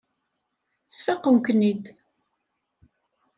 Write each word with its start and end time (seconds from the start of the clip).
Sfaqen-ken-id. 0.95 1.85